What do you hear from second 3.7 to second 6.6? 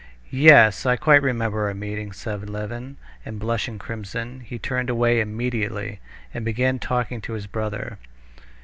crimson, he turned away immediately, and